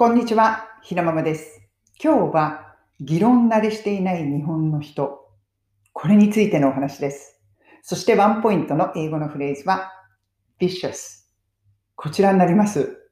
[0.00, 1.60] こんにちは、ひなままです。
[2.00, 5.26] 今日は議論慣れしていない日本の人。
[5.92, 7.40] これについてのお話です。
[7.82, 9.90] そしてワンポイントの英語のフレーズは
[10.60, 11.24] vicious。
[11.96, 13.10] こちらになります。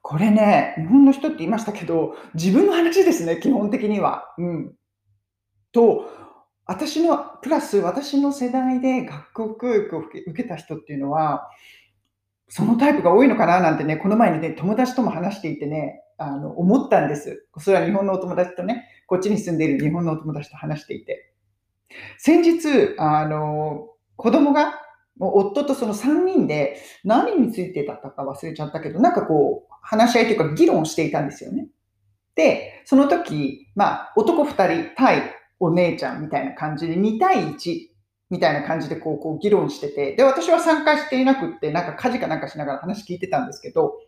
[0.00, 4.24] これね、日本の人って言いましたけど、自分の話ですね、基本的には。
[4.38, 4.74] うん。
[5.70, 6.08] と、
[6.64, 11.50] 私の、プラス私の世代で学校教育を受け受けた人っていうのは、
[12.50, 17.46] そのタイプが多いのかななんてね、この前にね、友達とも話していてね、あの思ったんです。
[17.58, 21.32] それは日本のお友達とね、こっちに住んでいる日本のお友達と話していて。
[22.18, 24.74] 先日、あの、子供が、
[25.16, 31.68] もう夫とその3人で何についてだったか忘れちゃったけど、なんかこう、話し合いというか議論していたんですよね。
[32.34, 37.89] で、その時、まあ、男2人対お姉ちゃんみたいな感じで2対1
[38.30, 43.98] みたいな感じでこうこう議論してて、で、私は参加していなくって、なんか家事かなんかしながら話聞いてたんですけど、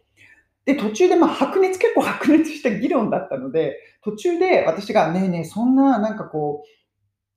[0.65, 6.63] で、途中でまあ白熱、結構白熱した議論だったので、途中で私がねえねえ、そんななんかこ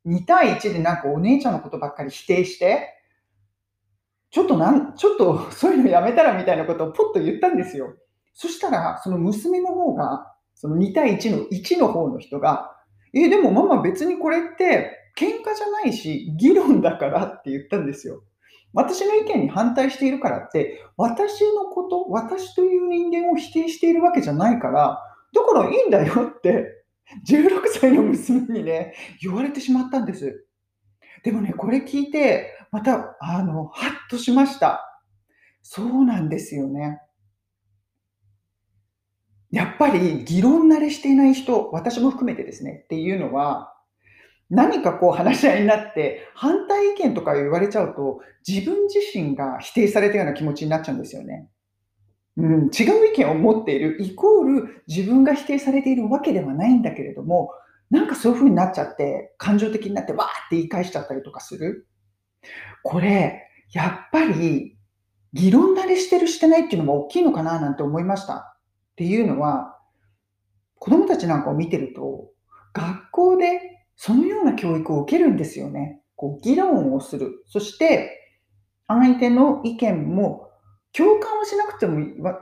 [0.06, 2.92] う、2対1でなんかお姉ちゃんのことばっかり否定して、
[4.30, 7.96] ちょっとなん、ちょっとそういうのやめたらみたいなことをポッと言ったんですよ。
[8.34, 12.76] そしたら、その娘の方が、その2対1の1の方の人が、
[13.14, 18.24] え、でもママ別にこれって喧嘩じゃないし、議論だからって言ったんですよ。
[18.74, 25.02] 私の意見に反対しているからって、私のこと、私という人間を否定しているわけじゃないから、
[25.34, 26.84] だからいいんだよって、
[27.28, 30.46] 16歳の娘にね、言われてしまったんです。
[31.24, 34.82] でもね、これ聞いて、また、あの、ハッとしました。
[35.62, 37.00] そうなんですよね。
[39.52, 43.75] やっぱり議論慣れしていない人、私も含めてですね、っていうのは、
[44.50, 51.50] 何かこう話し合いになって、反対意見とか言われちゃうと、自分自身が否定されたような気持ちになっちゃうんですよね。
[52.38, 57.52] うん、違う意見を持っているイコール自分が否定されているわけではないんだけれども、
[57.90, 61.88] なんかそういう風になっちゃって、感情的になってわーって言い返しちゃったりとかする。
[62.84, 63.42] これ、
[63.72, 64.78] やっぱり
[65.34, 68.36] 議論慣れしてるしてないっていうのも大きいのかななんて思いました。
[68.36, 69.78] っていうのは、
[70.78, 72.30] 子供たちなんかを見てると、
[72.74, 76.02] 学校でそのような教育を受けるんですよね。
[76.16, 77.44] こう議論をする。
[77.48, 78.22] そして、
[78.88, 80.50] 相手の意見も
[80.94, 82.00] 共感をしなくても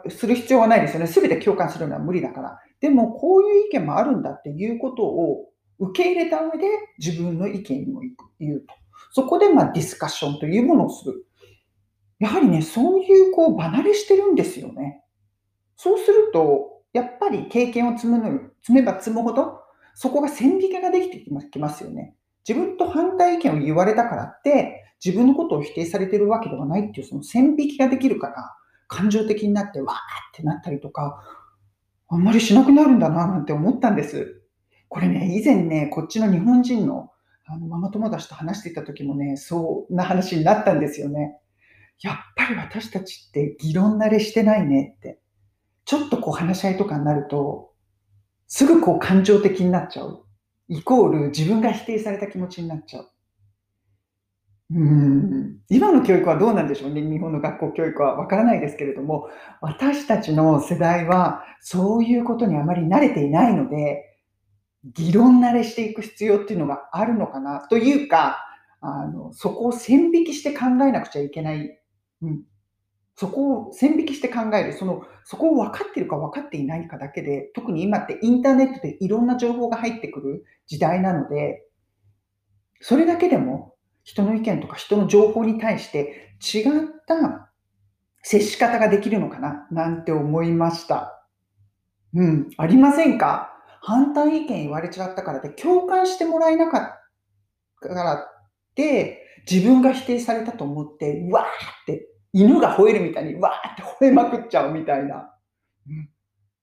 [0.10, 1.08] する必要はないですよね。
[1.08, 2.60] すべて共感するのは無理だから。
[2.82, 5.50] でも、こういう意見もあるんだっていうことを
[5.80, 6.68] 受け入れた上で
[7.00, 8.02] 自分の意見を
[8.40, 8.76] 言うと。
[9.12, 11.26] そこで、まあ、ディスカッションというものをする。
[12.20, 15.02] やはりね、そういうこう離れしてるんですよね。
[15.76, 19.60] そうすると、やっぱり経験を積むのに積めば積むほど、
[19.94, 22.16] そこが線引きができてきますよね。
[22.48, 28.56] 自分と反対意見を言われたからって、自分のことを否定されてるわけではないっていうその線引きができるから、
[28.88, 30.00] 感情的になってわーっ
[30.34, 31.24] てなったりとか、
[32.10, 34.42] あんまりしなくなるんだななんて思ったんです。
[34.88, 37.10] これね、以前ね、こっちの日本人の
[37.46, 41.38] あのママ友達と話していた時もね、そんな話になったんですよね。
[42.02, 45.20] やっぱり私たちって議論慣れしてないねって。
[45.86, 47.73] ちょっとこう話し合いとかになると、
[48.56, 50.24] すぐこう感情的になっちゃう。
[50.68, 53.10] イコール自分が否定された気持ちになっちゃう。
[54.76, 57.02] うん今の教育はどうなんでしょうね。
[57.02, 59.28] 日本の学校教育はわからないですけれども、
[59.60, 64.04] 私たちの世代はそういうことにあまり慣れていないので、
[64.84, 67.68] 議論慣れしていく必要っていうのがあるのかな。
[67.70, 68.38] というか、
[68.82, 71.76] あのそこを線引きして考えなくちゃいけない。
[72.22, 72.44] うん、
[73.16, 74.74] そこを線引きして考える。
[74.74, 81.64] その、そこを分かってるか分かっていないかだけで、特に今ってインターネットでいろんな情報が入ってくる時代なので、
[82.82, 86.64] それだけでも人の意見とか人の情報に対して違っ
[87.08, 87.52] た
[88.24, 91.26] 接し方ができるのかななんて思いました。
[92.14, 93.52] うん、ありませんか？
[93.82, 96.82] 反対意見言われちゃったからで共感してもらえなかっ
[97.82, 98.18] たからっ
[98.76, 101.48] て自分が否定されたと思って、うわーっ
[101.86, 105.34] て犬が吠えるみたいにわーって吠えまくっちゃうみたいな。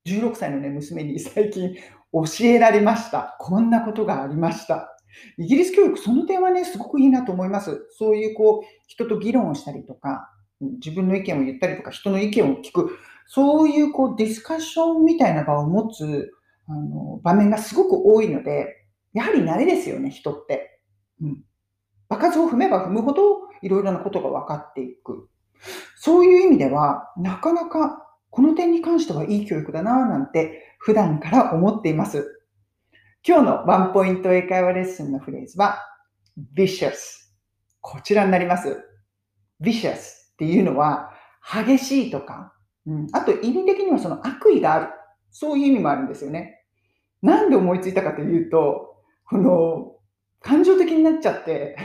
[0.07, 1.77] 16歳のね、娘に最近
[2.13, 3.37] 教えられました。
[3.39, 4.97] こんなことがありました。
[5.39, 7.87] イギリス教育、その点はね、すごくいいなと思います。
[7.99, 10.31] そういうこう、人と議論をしたりとか、
[10.61, 16.33] 自分の意見を言ったりとか、人の意見を聞く、そういうこう、ディスカッションみたいな場を持つ
[16.71, 20.81] あの場面がすごく多いので、やはり慣れですよね、人って。
[21.21, 21.45] うん。
[22.09, 25.30] 場数を踏めば踏むほど、いろいろなことが分かっていく。
[25.97, 32.43] そういう意味では、なかなかこの点に関してはいい教育だなぁなんて普段から思っています。
[33.27, 35.79] 今日のワンポイント英会話レッスンのフレーズは
[36.57, 36.95] vicious。
[37.81, 38.79] こちらになります。
[39.61, 39.97] vicious
[40.33, 41.11] っていうのは
[41.43, 42.55] 激しいとか、
[42.87, 44.89] うん、あと意味的にはその悪意がある
[45.31, 46.65] そういう意味もあるんですよね。
[47.23, 49.93] なんで思いついたかというと、この、
[50.41, 51.77] 感情的になっちゃって、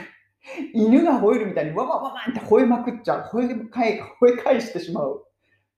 [0.74, 3.30] 犬が吠えるみたいにわわわわって吠えまくっちゃう。
[3.34, 5.26] 吠え返吠え返してしまう。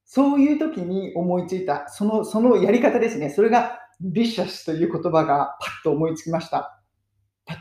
[0.06, 3.30] そういう時に思いついた、そのそのやり方ですね。
[3.30, 6.80] それがビシャスという言葉がパッと思いつきました。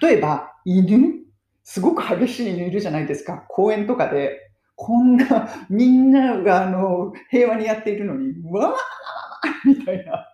[0.01, 1.25] 例えば、犬？
[1.63, 3.45] すごく激しい犬いるじゃないですか。
[3.49, 4.39] 公園とかで、
[4.77, 8.79] こんな、みんながあの平和にやっているのに、わわわわわ
[9.65, 10.27] みたいな。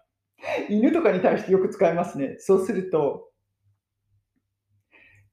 [0.69, 2.37] 犬とかに対してよく使いますね。
[2.39, 3.31] そうすると、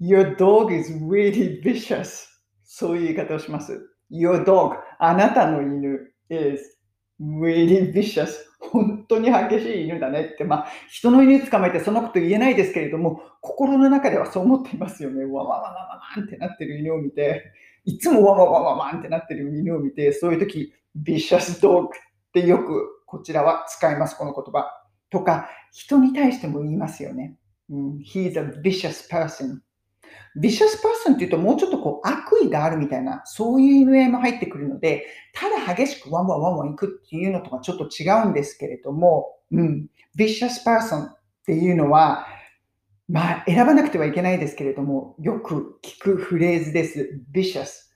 [0.02, 2.28] Your dog is really vicious.
[2.64, 3.80] そういう言い方をします。
[4.12, 6.80] Your dog, あなたの犬 is
[7.22, 8.30] really vicious.
[8.60, 15.26] 本当に激しい犬だねって、まあ、人の犬捕まえてそんなこと言えないですけれども、心の中ではそう思っていますよね。
[15.26, 17.52] わわわわわわんってなってる犬を見て、
[17.86, 20.74] いつもわわわわわんってなってる犬を見て、そういう時、
[21.04, 21.90] vicious dog っ
[22.34, 24.68] てよくこちらは使います、この言葉。
[25.10, 27.38] とか、人に対しても言いますよね。
[27.70, 29.60] うん、He's a vicious person.
[30.38, 42.28] vicious person っていうともうちょっとこう悪意があるみたいな、そういう意味合いも入ってくるので、ただ激しくワンワンワンワン行くっていうのとはちょっと違うんですけれども、うん、 vicious person っていうのは、
[43.08, 47.22] まあ選ばなくてはいけないですけれども、よく聞くフレーズです。
[47.32, 47.92] ビシャス。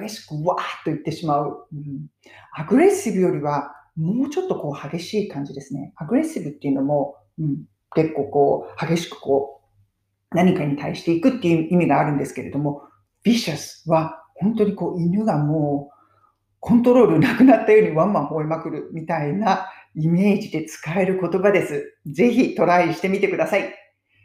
[0.00, 1.68] 激しくわーっと言ってしまう。
[1.72, 2.06] うん、
[2.54, 5.92] アグレッシブよりはもうちょっとこう激しい感じですね。
[5.96, 9.55] アグレッシブっていうのも、うん、結構こう激しくこう
[10.32, 12.82] 何かに対していくっていう意味があるんですけれども、
[13.22, 15.96] ビシャスは本当にこう犬がもう
[16.60, 21.96] コントロールなくなったようにワンマン吠えまくるみたいなイメージで使える言葉です。
[22.06, 23.72] ぜひトライしてみてください。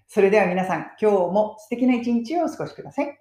[0.08, 3.21] それでは皆さん、今日も素敵な一日をお過ごしください。